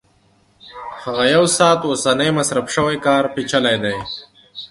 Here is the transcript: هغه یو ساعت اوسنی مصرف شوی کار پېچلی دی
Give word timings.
هغه 1.03 1.23
یو 1.35 1.45
ساعت 1.57 1.79
اوسنی 1.85 2.29
مصرف 2.39 2.65
شوی 2.75 2.97
کار 3.05 3.23
پېچلی 3.33 3.77
دی 3.83 3.97